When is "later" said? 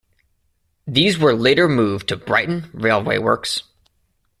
1.35-1.69